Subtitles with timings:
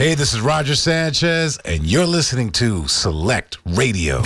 [0.00, 4.22] Hey, this is Roger Sanchez, and you're listening to Select Radio.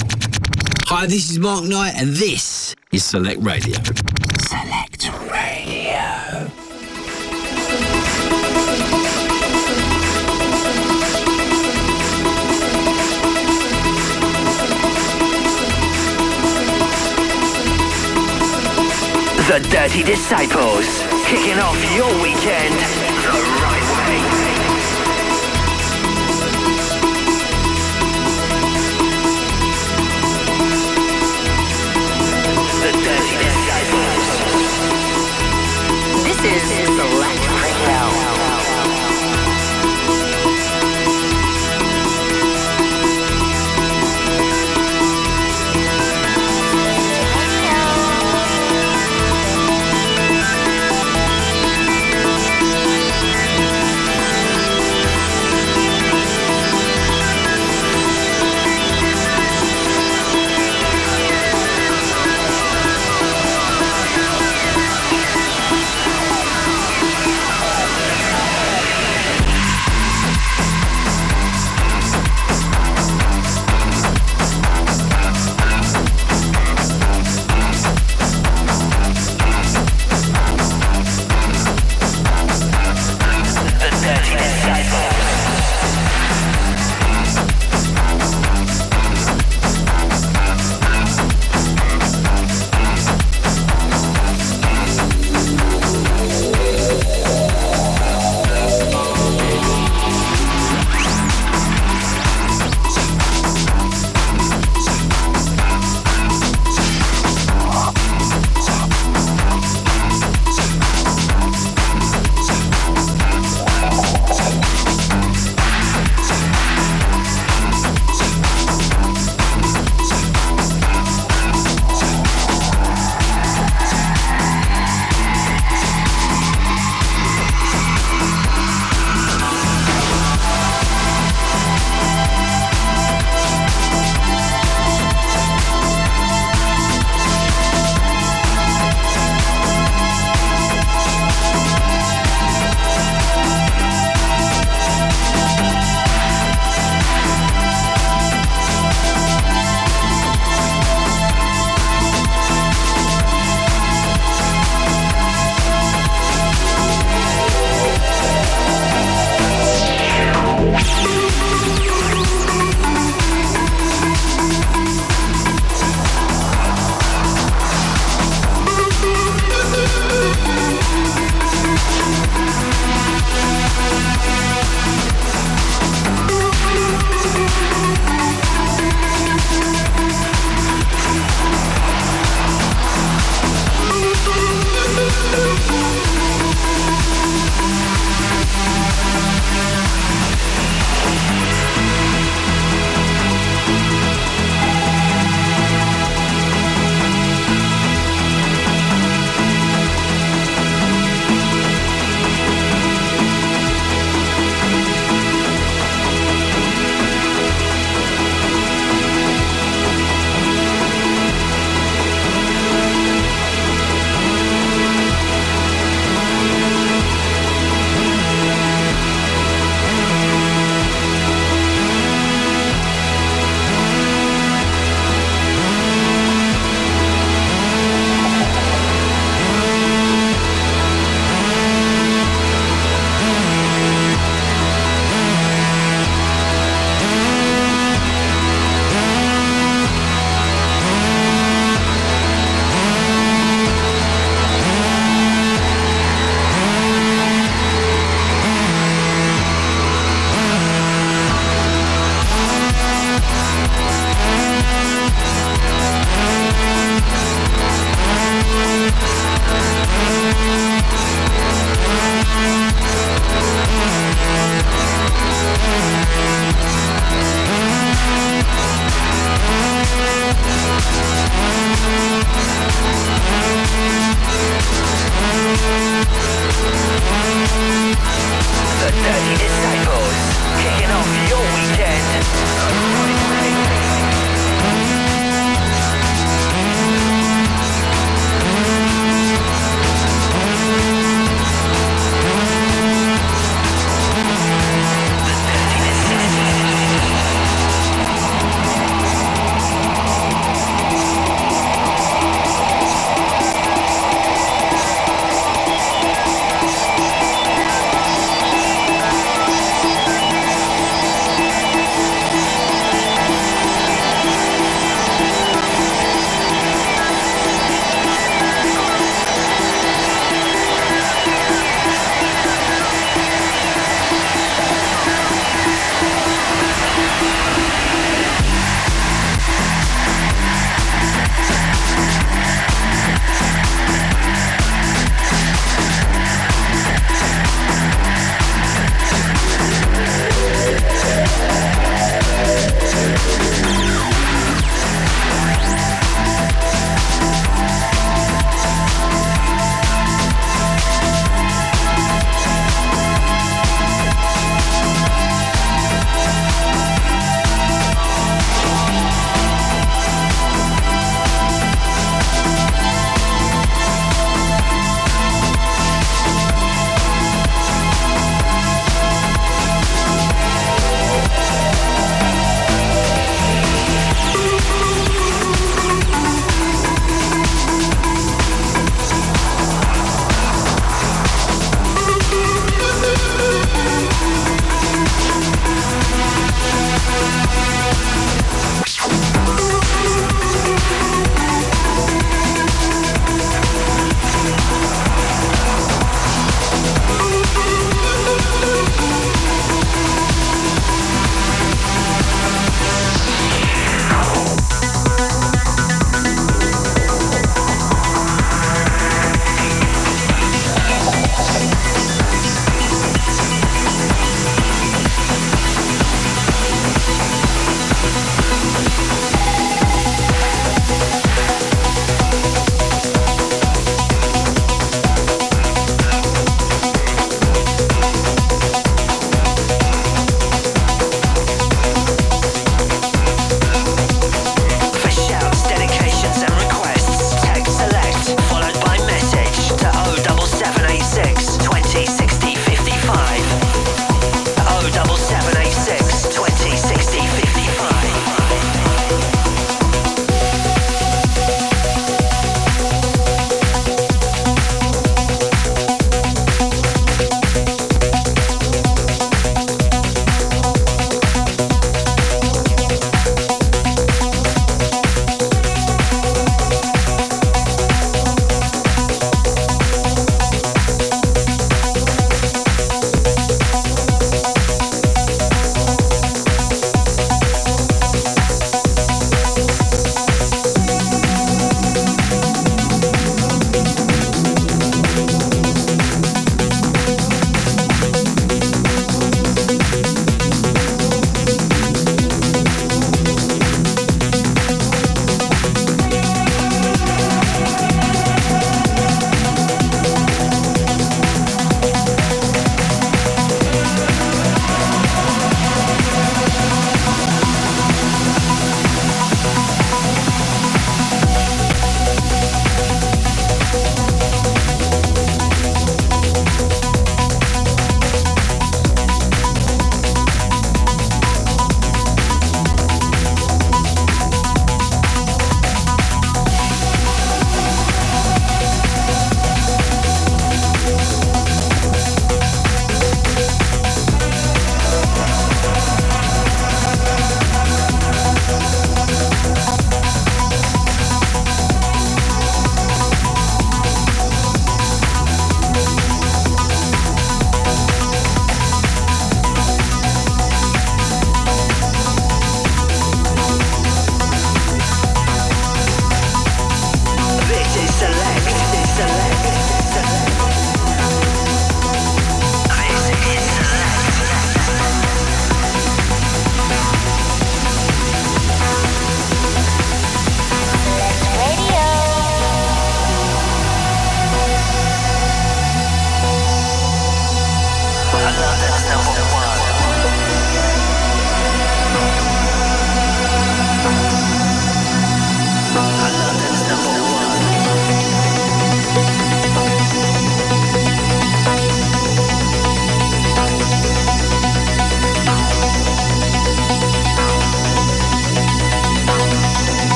[0.86, 3.74] Hi, this is Mark Knight, and this is Select Radio.
[4.46, 6.46] Select Radio.
[19.48, 23.03] The Dirty Disciples, kicking off your weekend
[36.46, 37.43] is Select Radio.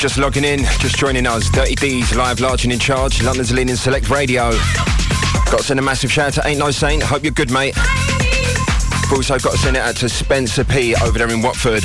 [0.00, 3.76] Just logging in, just joining us, Dirty D's live, large and in charge, London's leading
[3.76, 4.50] select radio.
[5.50, 7.02] Got to send a massive shout out to Ain't No Saint.
[7.02, 7.76] Hope you're good, mate.
[9.10, 11.84] We've also got to send it out to Spencer P over there in Watford.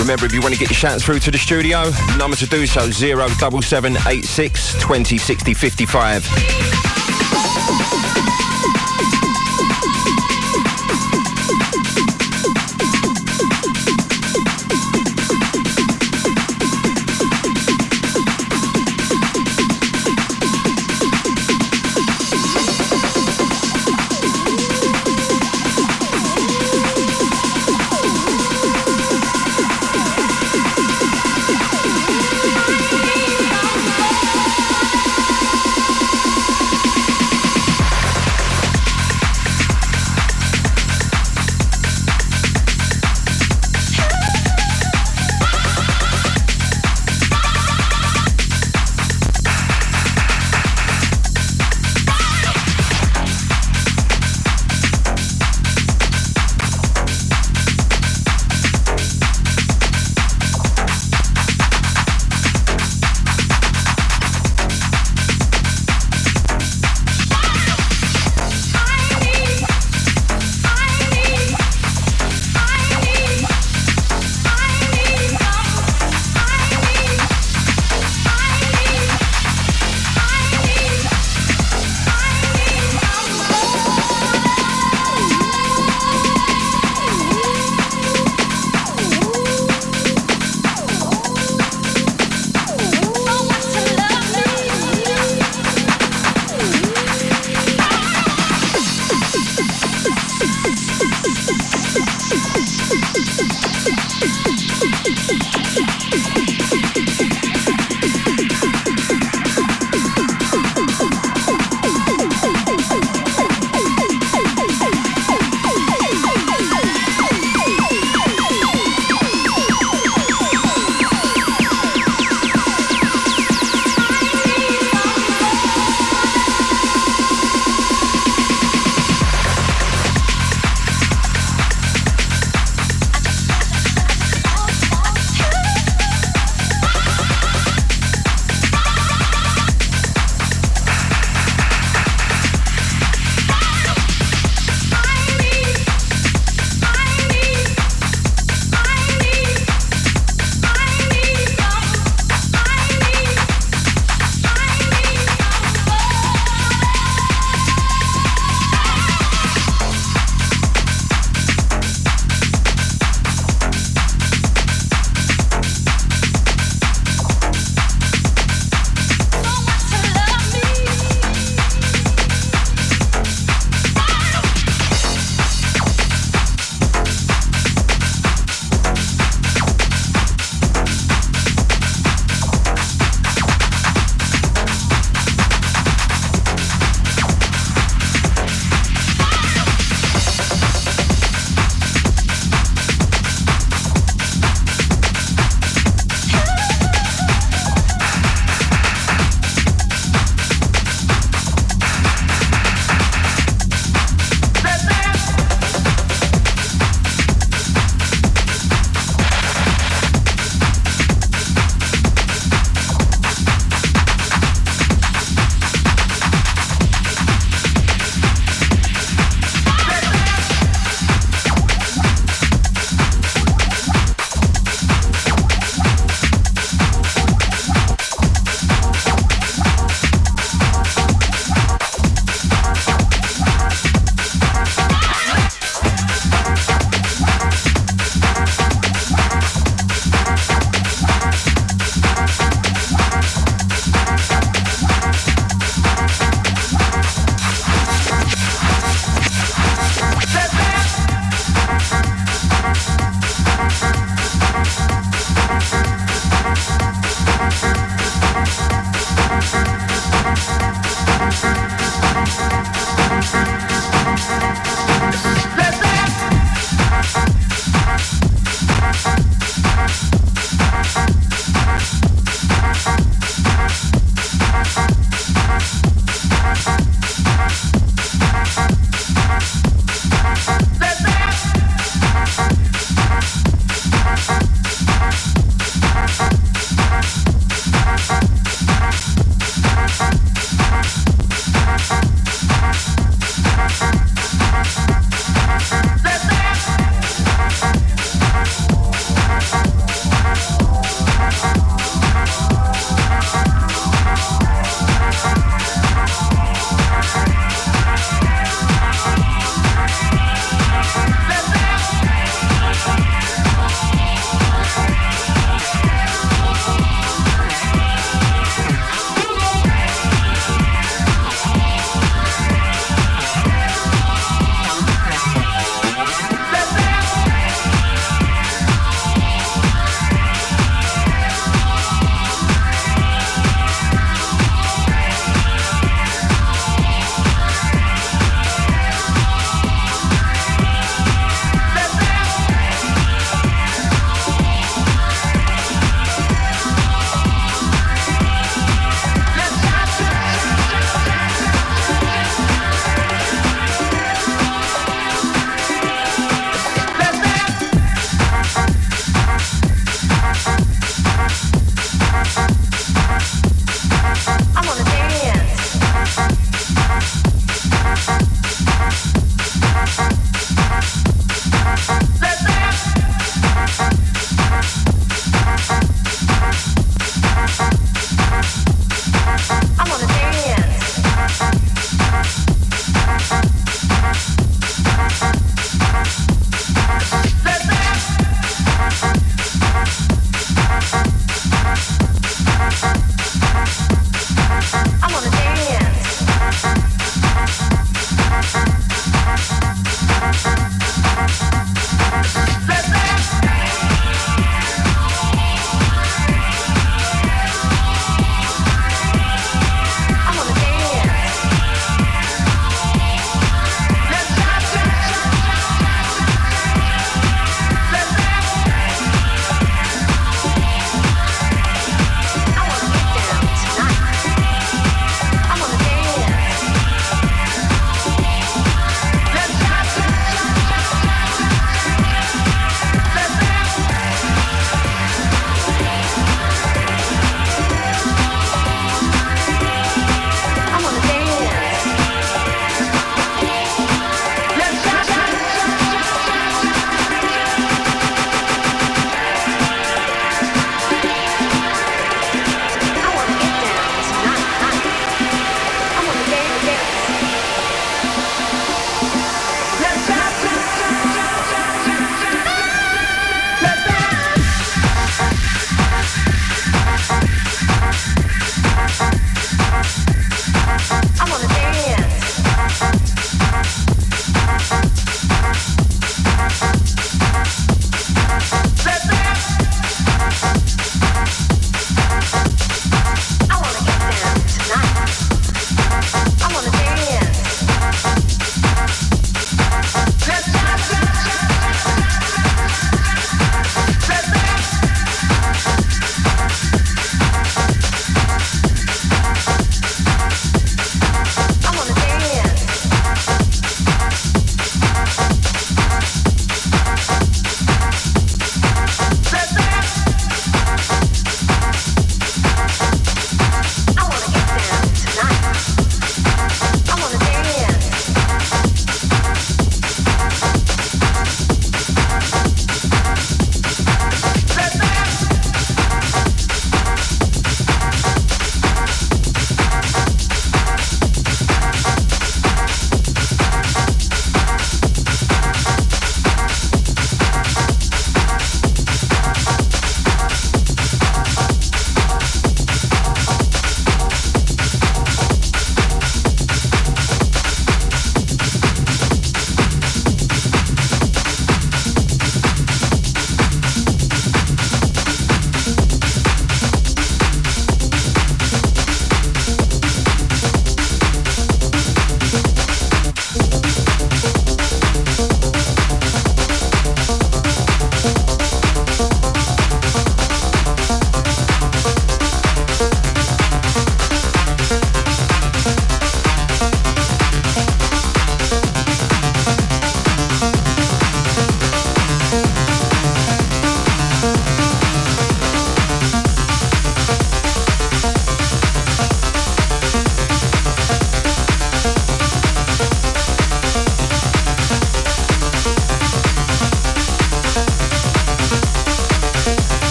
[0.00, 2.66] Remember, if you want to get your shouts through to the studio, number to do
[2.66, 6.73] so, 07786 2060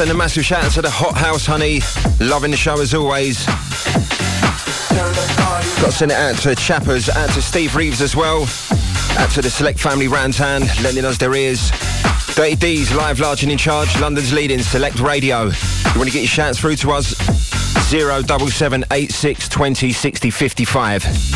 [0.00, 0.08] 55.
[0.08, 1.80] Right, we've got to send a massive shout out to the Hot House Honey.
[2.20, 3.44] Loving the show as always.
[5.80, 8.46] Got to send it out to Chappers, out to Steve Reeves as well.
[9.18, 11.70] Out to the Select Family Rantan, lending us their ears.
[12.34, 13.98] Dirty D's, live, large and in charge.
[14.00, 15.44] London's leading Select Radio.
[15.44, 17.16] You want to get your shouts through to us?
[17.90, 21.29] 07786 20 60 55.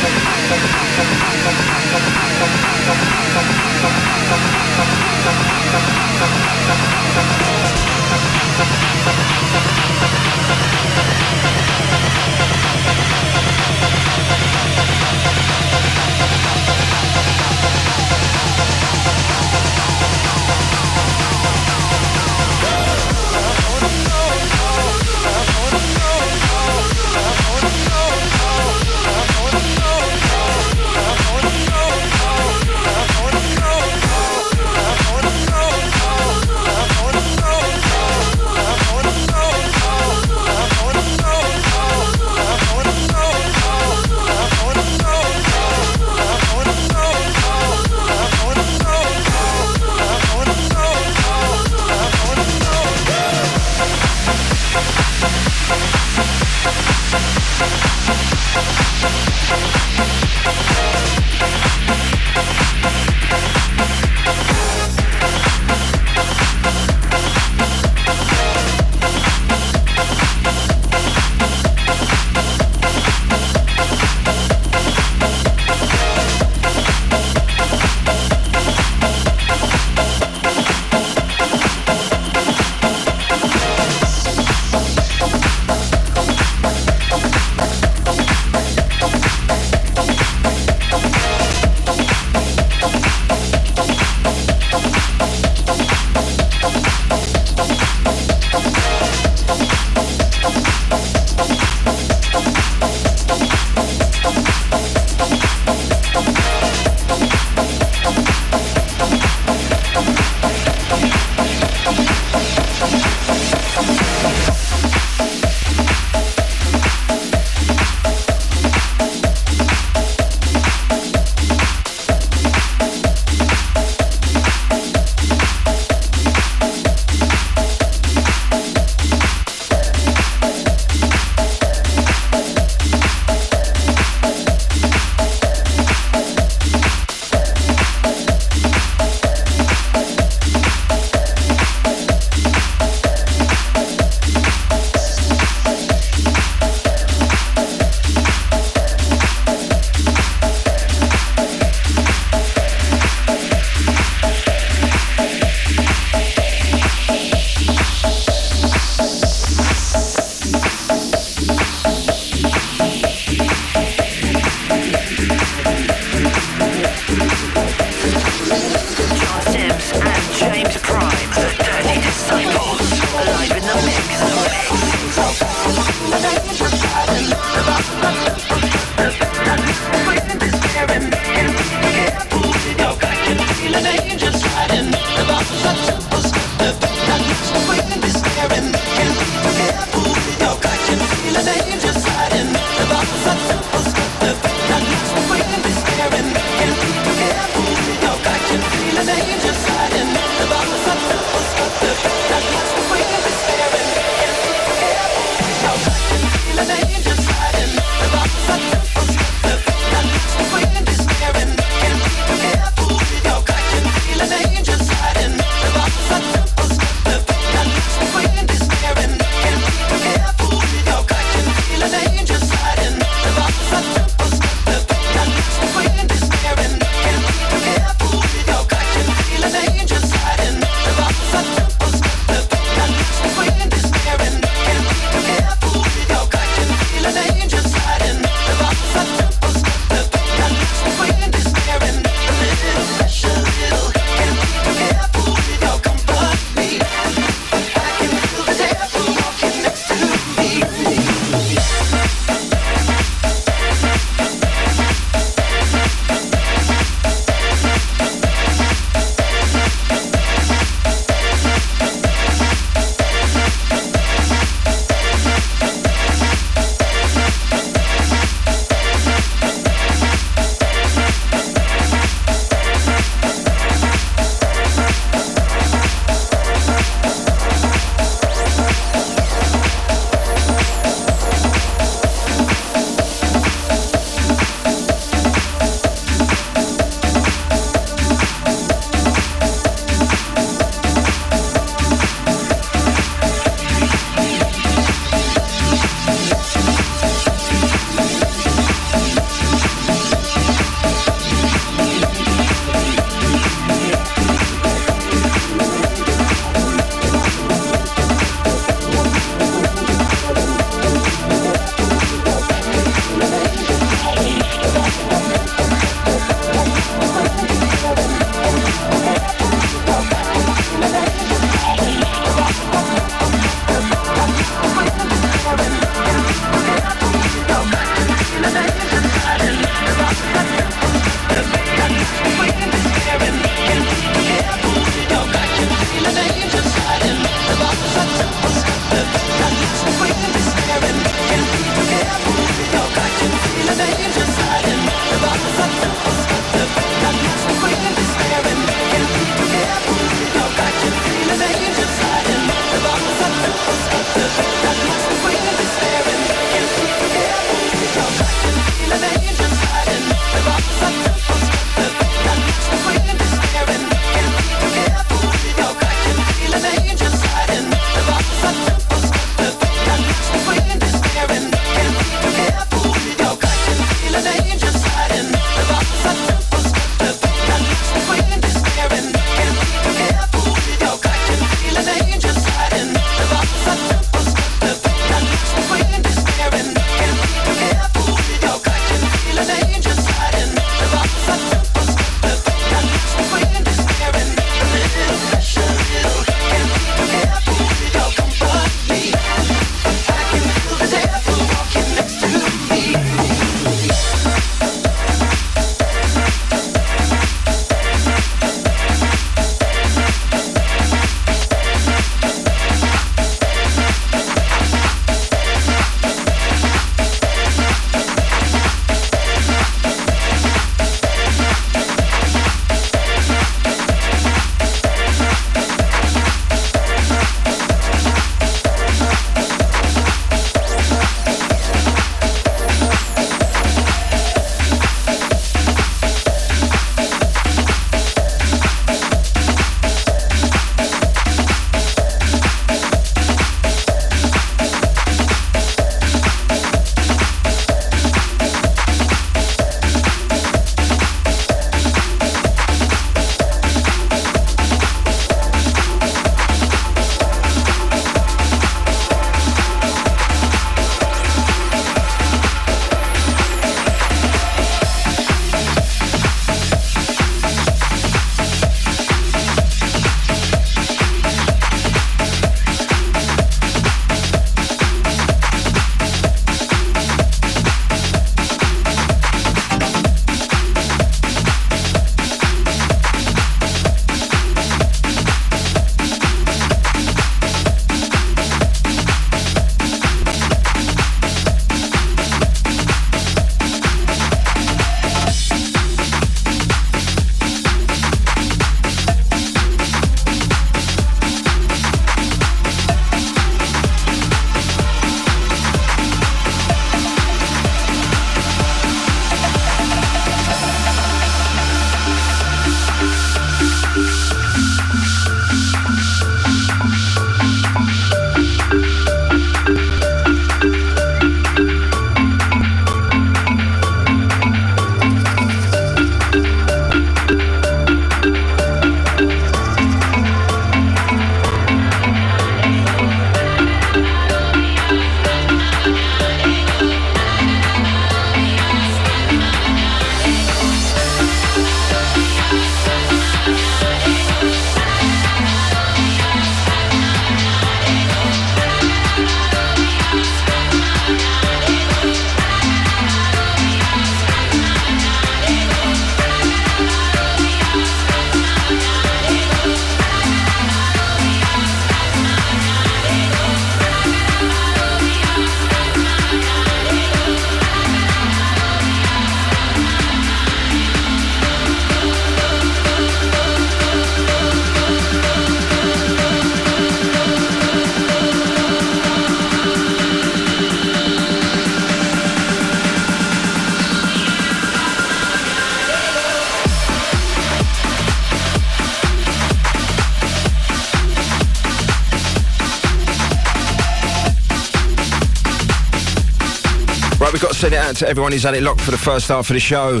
[597.58, 599.58] Send it out to everyone who's had it locked for the first half of the
[599.58, 600.00] show.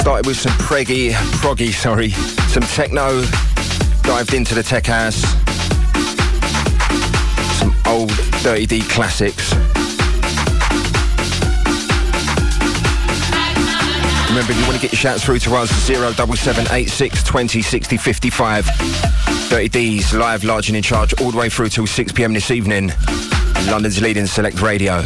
[0.00, 2.10] Started with some preggy, proggy, sorry,
[2.50, 3.22] some techno.
[4.02, 5.22] Dived into the tech house.
[7.60, 8.10] Some old
[8.42, 9.54] Dirty D classics.
[14.28, 18.68] Remember, if you want to get your shouts through to us, 07786 20 60 55.
[19.48, 22.50] Dirty D's live, large and in charge, all the way through till 6 pm this
[22.50, 22.90] evening.
[23.68, 25.04] London's leading select radio.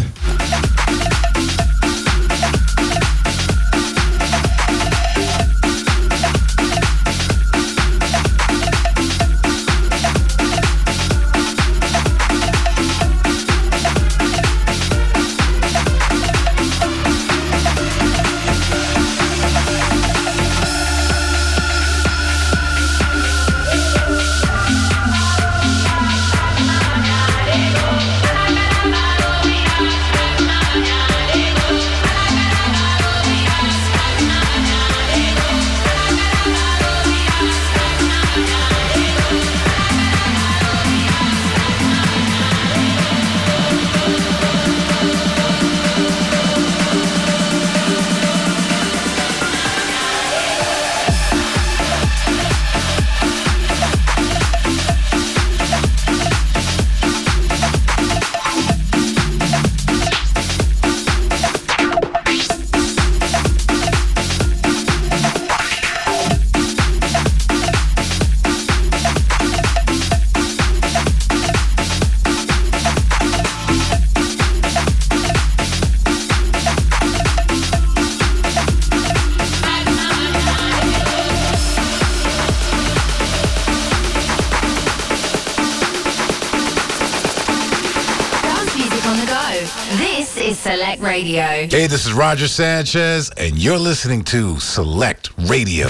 [91.14, 91.68] Radio.
[91.70, 95.86] Hey, this is Roger Sanchez, and you're listening to Select Radio.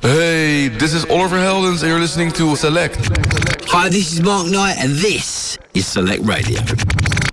[0.00, 2.94] Hey, this is Oliver Heldens, and you're listening to Select.
[3.66, 6.60] Hi, this is Mark Knight, and this is Select Radio.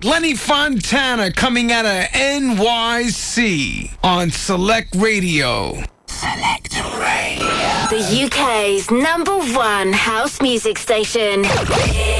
[0.02, 5.80] Lenny Fontana coming out of NYC on Select Radio.
[6.06, 6.77] Select Radio.
[6.98, 11.44] The UK's number one house music station.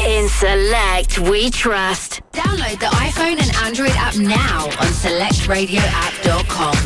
[0.07, 2.21] In Select, we trust.
[2.33, 6.77] Download the iPhone and Android app now on selectradioapp.com.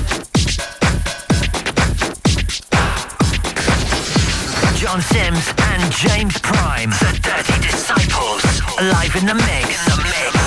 [4.76, 8.42] John Sims and James Prime, the Dirty Disciples,
[8.80, 9.84] live in the mix.
[9.84, 10.41] The mix.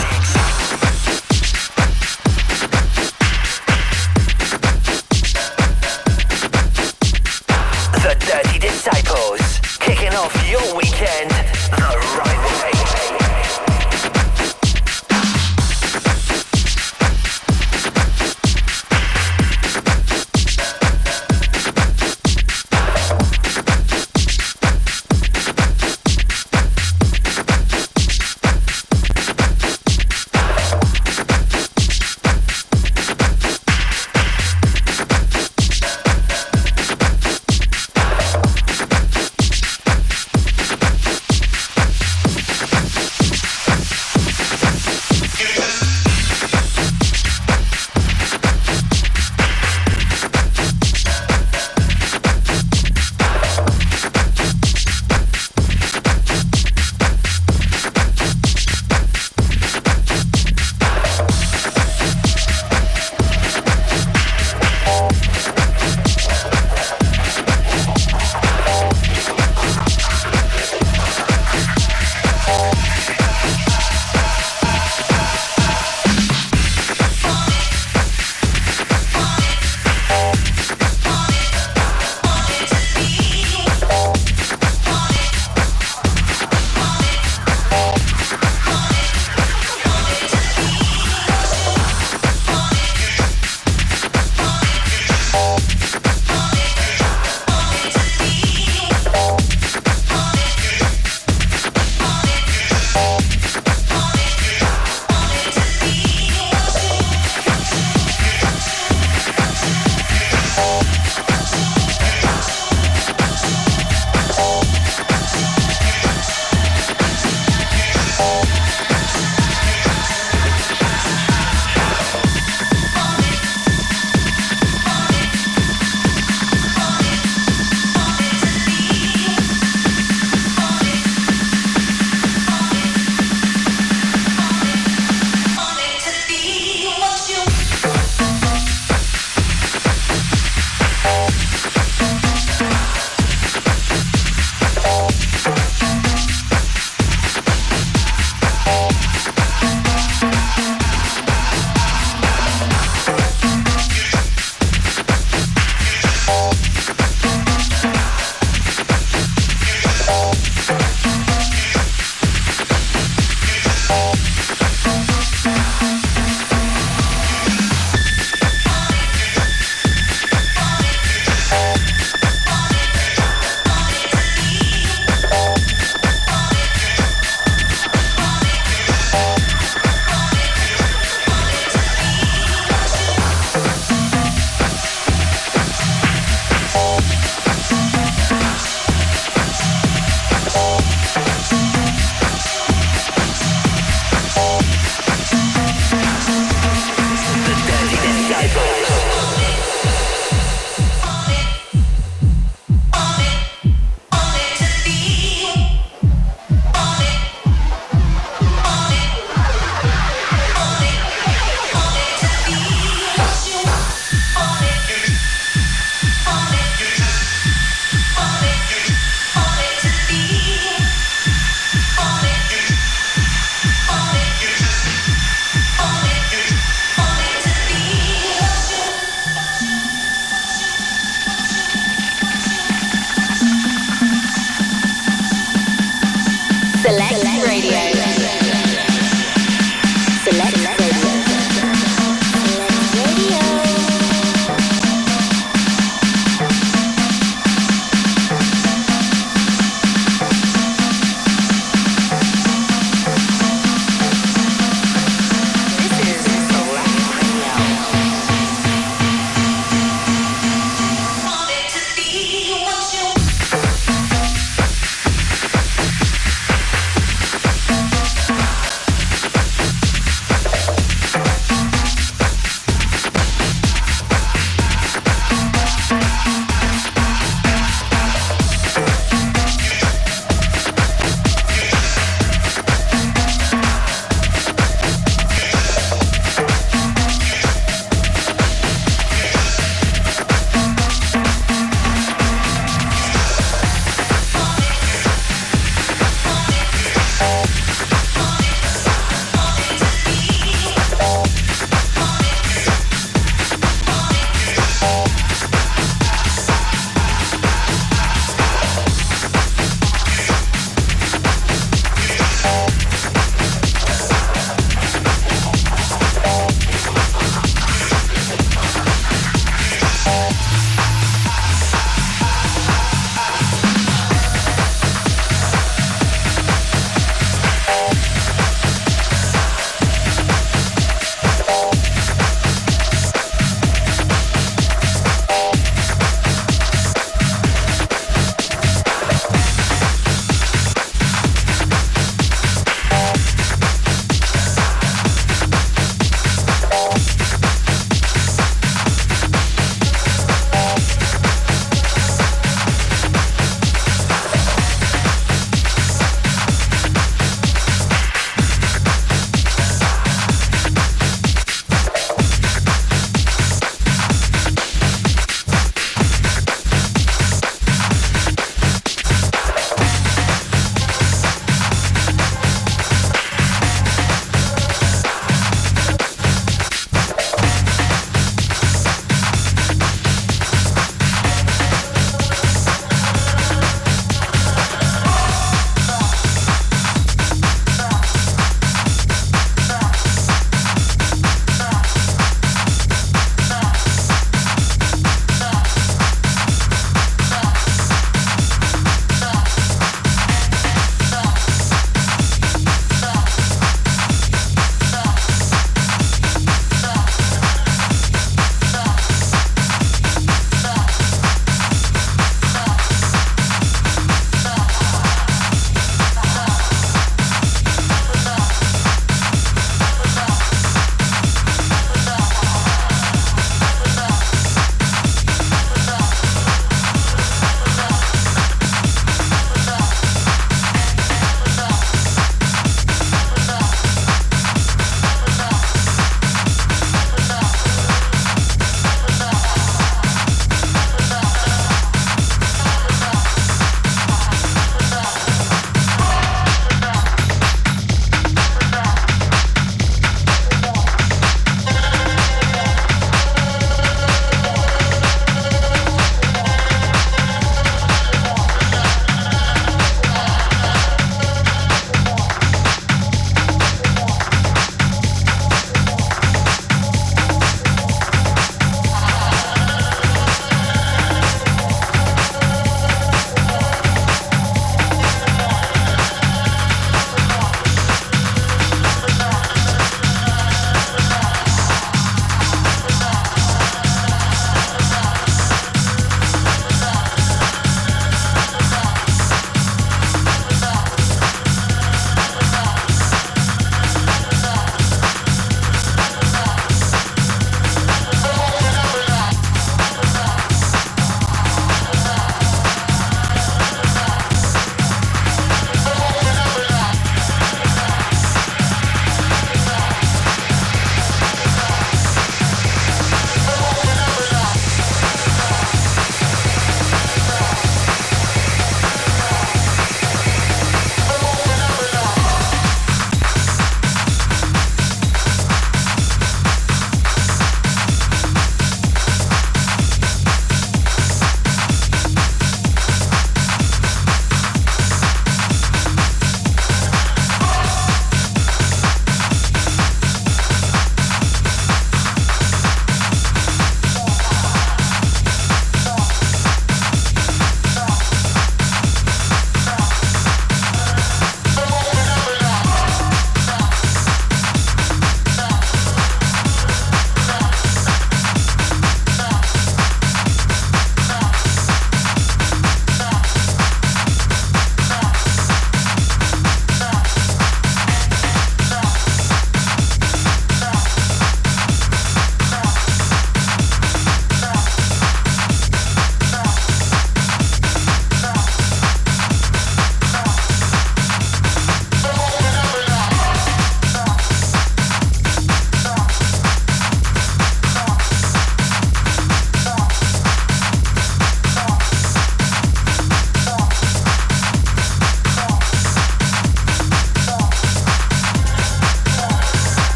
[8.85, 11.34] Disciples, kicking off your weekend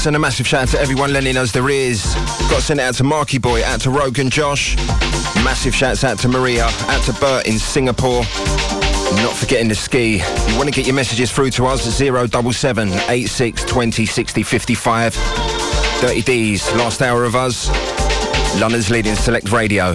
[0.00, 2.14] send a massive shout out to everyone Lenny knows there is.
[2.48, 4.74] Got to send it out to Marky Boy, out to Rogan Josh.
[5.44, 8.22] Massive shouts out to Maria, out to Bert in Singapore.
[8.22, 10.14] Not forgetting the ski.
[10.14, 15.14] You want to get your messages through to us at 077 86 20 60 55.
[16.00, 17.68] Dirty D's, last hour of us.
[18.58, 19.94] London's leading select radio.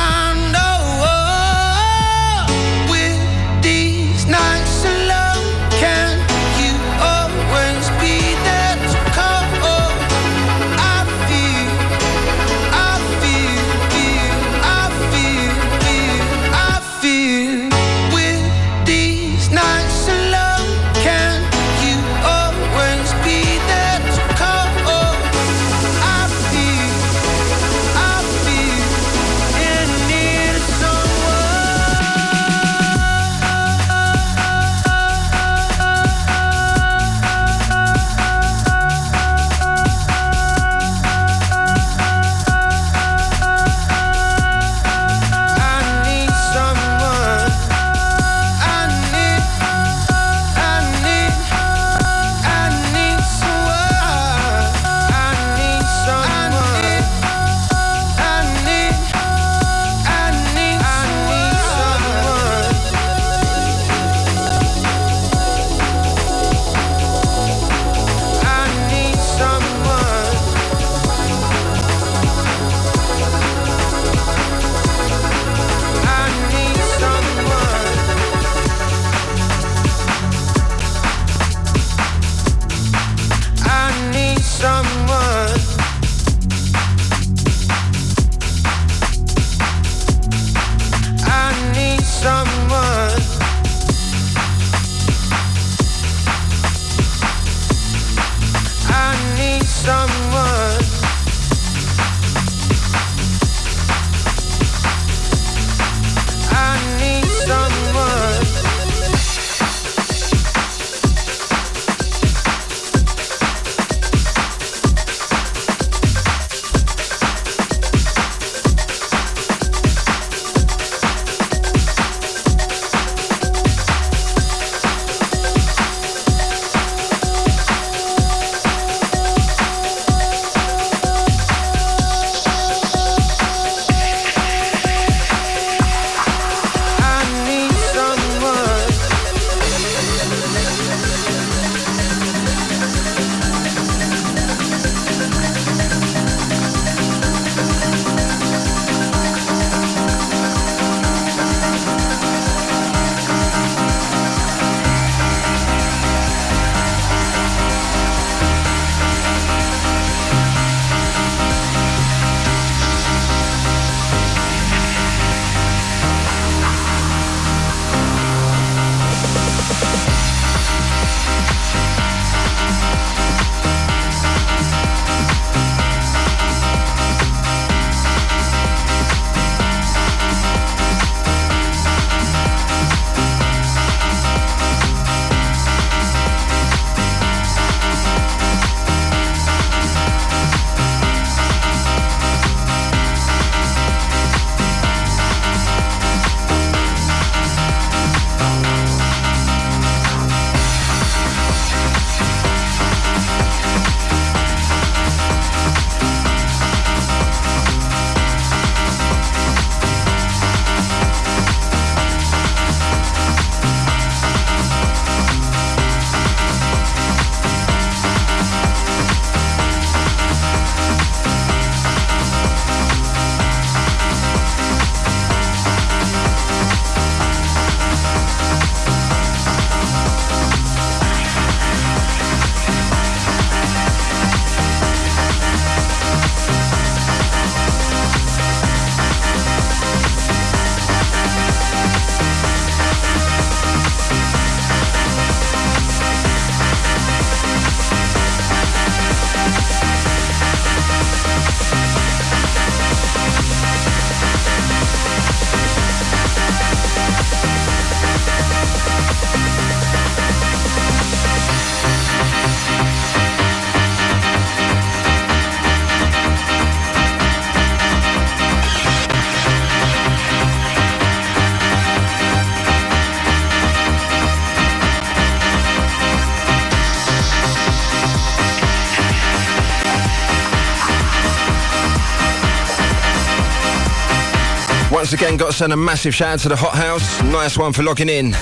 [285.01, 287.23] Once again, got to send a massive shout out to the Hot House.
[287.23, 288.33] Nice one for logging in.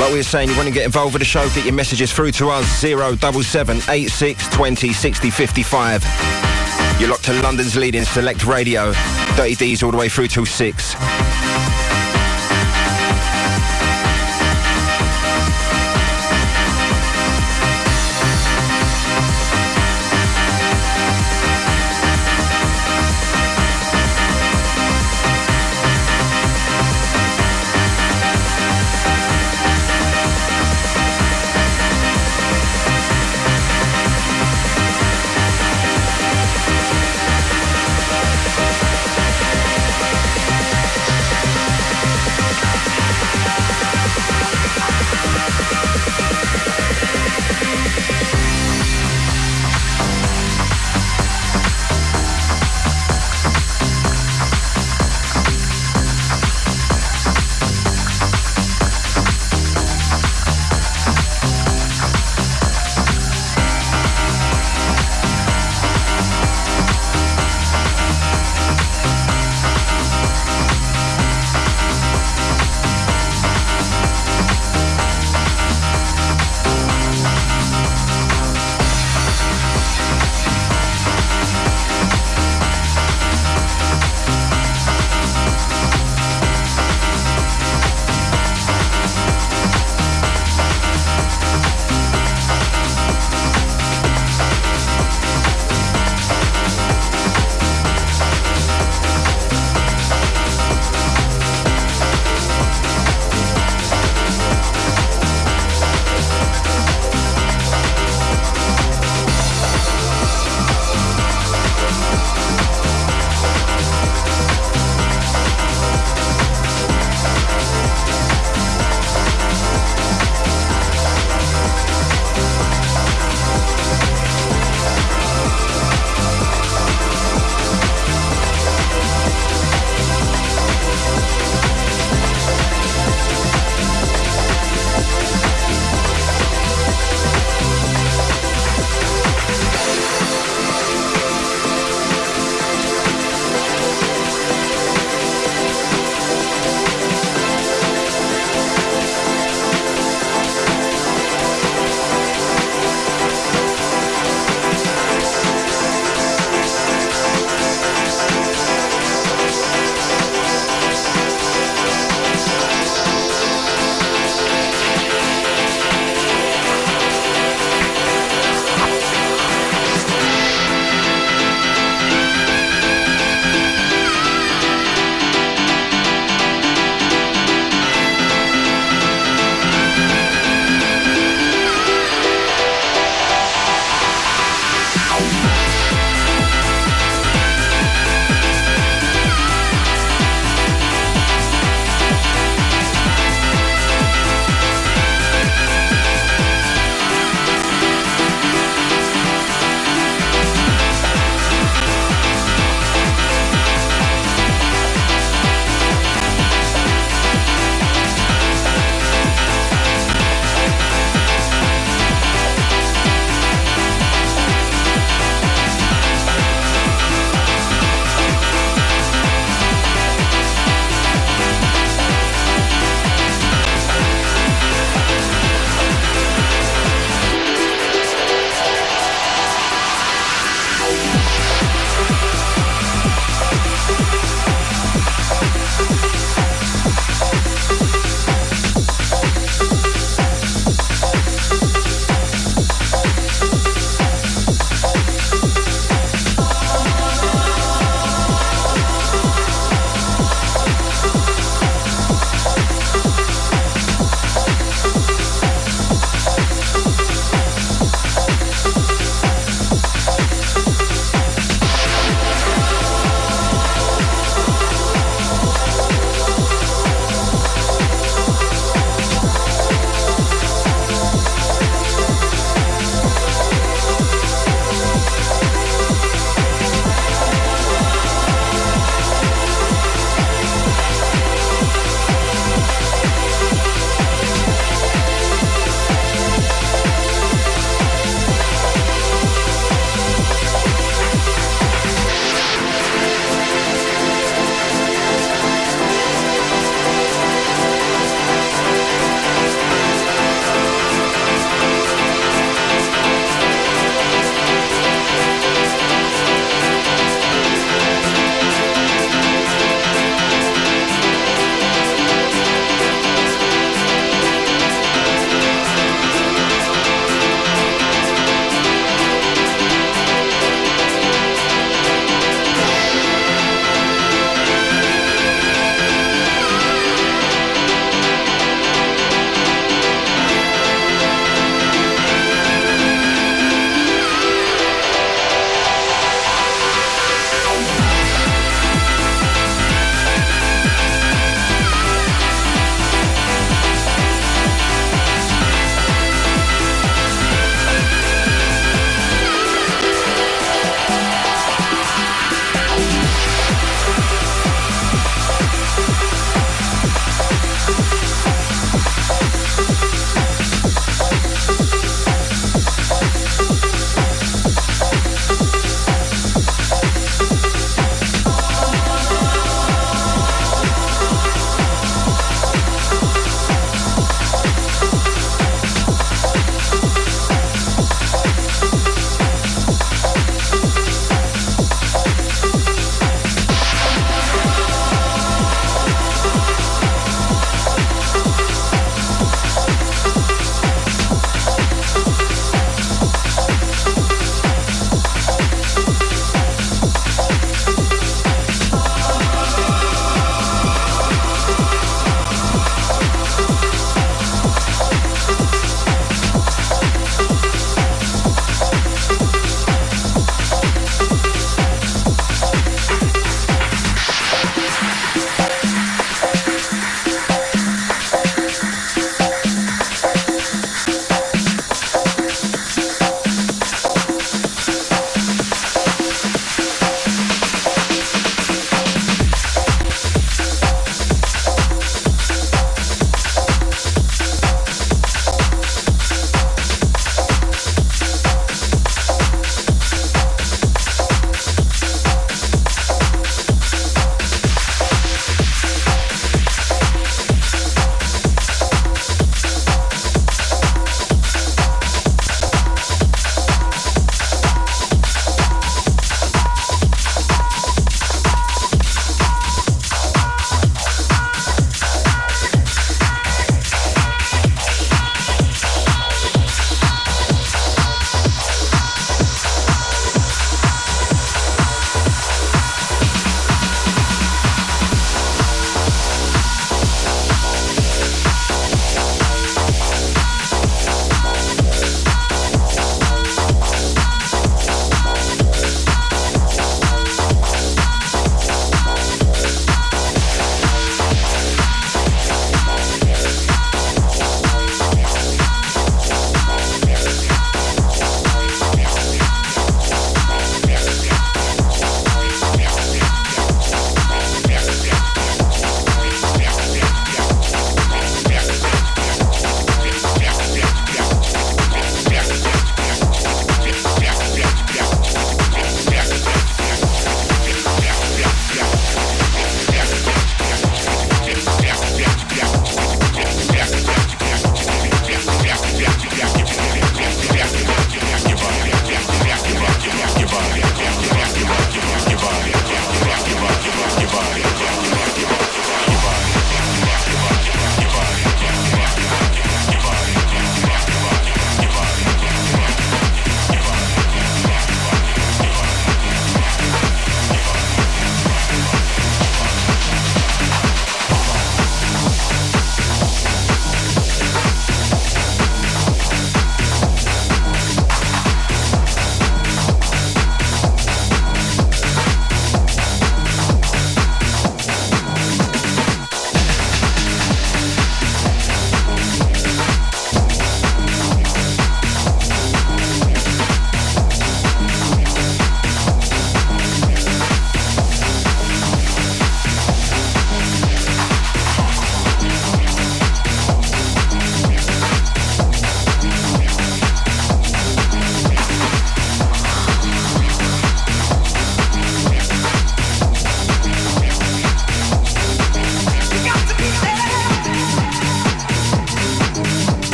[0.00, 2.10] Like we were saying, you want to get involved with the show, get your messages
[2.10, 6.04] through to us, 077 86 20 60 55.
[6.98, 8.94] You're locked to London's leading select radio.
[9.36, 10.94] Dirty D's all the way through till 6.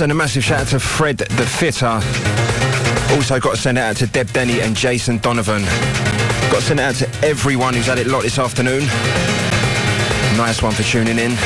[0.00, 2.00] send a massive shout out to Fred the Fitter.
[3.14, 5.62] Also got to send it out to Deb Denny and Jason Donovan.
[6.50, 8.80] Got to send it out to everyone who's had it lot this afternoon.
[10.38, 11.36] Nice one for tuning in.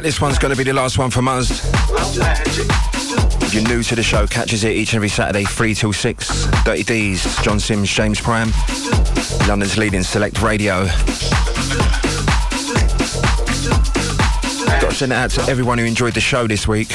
[0.00, 1.50] Right, this one's going to be the last one from us.
[3.42, 6.46] If you're new to the show, catches it each and every Saturday, 3 till 6.
[6.64, 8.50] Dirty D's, John Sims, James Prime.
[9.46, 10.86] London's leading select radio.
[14.80, 16.88] Got to send it out to everyone who enjoyed the show this week.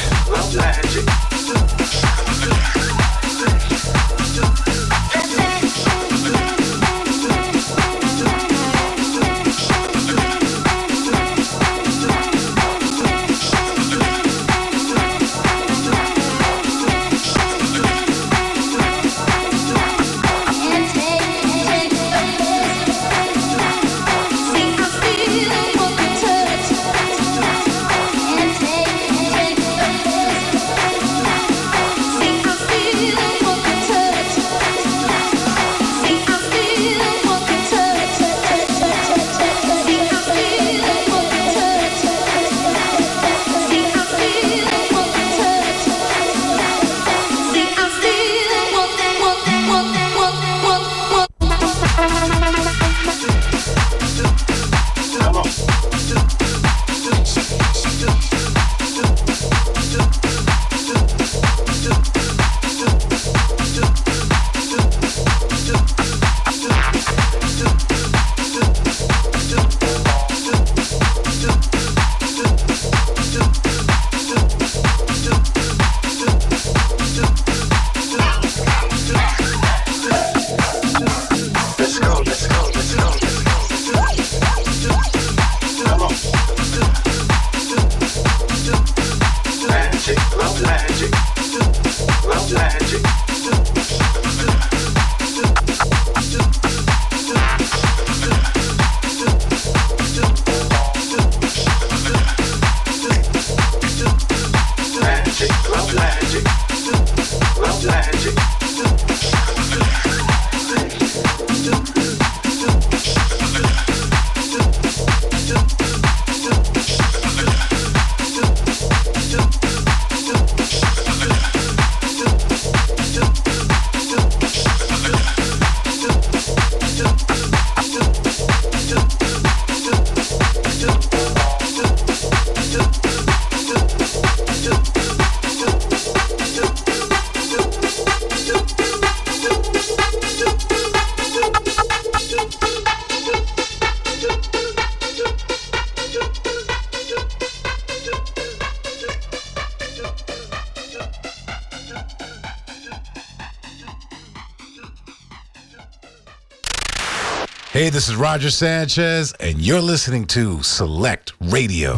[157.85, 161.97] Hey, this is Roger Sanchez, and you're listening to Select Radio.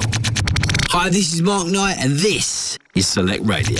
[0.89, 3.79] Hi, this is Mark Knight, and this is Select Radio.